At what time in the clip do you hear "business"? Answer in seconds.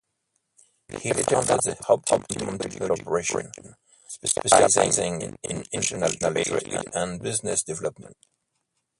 7.21-7.61